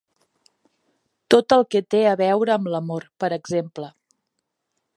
[1.35, 3.91] Tot el que té a veure amb l'amor, per exemple.